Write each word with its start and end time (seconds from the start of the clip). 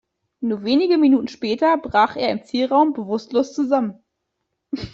Nur 0.39 0.63
wenige 0.63 0.97
Minuten 0.97 1.27
später 1.27 1.77
brach 1.77 2.15
er 2.15 2.31
im 2.31 2.43
Zielraum 2.43 2.93
bewusstlos 2.93 3.53
zusammen. 3.53 4.03